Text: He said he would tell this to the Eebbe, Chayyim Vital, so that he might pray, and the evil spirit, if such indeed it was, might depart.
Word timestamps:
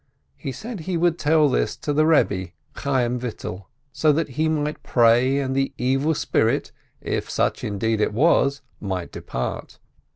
He 0.35 0.51
said 0.51 0.79
he 0.79 0.97
would 0.97 1.19
tell 1.19 1.47
this 1.47 1.77
to 1.77 1.93
the 1.93 2.01
Eebbe, 2.01 2.53
Chayyim 2.75 3.19
Vital, 3.19 3.69
so 3.91 4.11
that 4.11 4.29
he 4.29 4.49
might 4.49 4.81
pray, 4.81 5.37
and 5.37 5.55
the 5.55 5.73
evil 5.77 6.15
spirit, 6.15 6.71
if 7.01 7.29
such 7.29 7.63
indeed 7.63 8.01
it 8.01 8.11
was, 8.11 8.63
might 8.79 9.11
depart. 9.11 9.77